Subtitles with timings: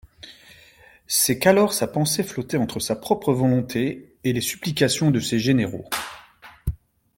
[1.05, 5.87] C'est qu'alors sa pensée flottait entre sa propre volonté et les supplications de ses généraux.